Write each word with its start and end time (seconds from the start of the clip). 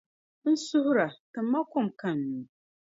N 0.49 0.51
suhiri 0.65 1.01
a, 1.05 1.07
tim 1.31 1.45
ma 1.51 1.61
kom 1.71 1.87
ka 1.99 2.09
n 2.13 2.19
nyu. 2.29 2.41